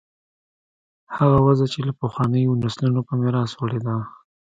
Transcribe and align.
هغه 1.15 1.37
وضع 1.45 1.67
چې 1.73 1.79
له 1.87 1.93
پخوانیو 1.99 2.59
نسلونو 2.63 3.01
په 3.07 3.13
میراث 3.21 3.51
وړې 3.55 3.79
ده. 3.85 3.95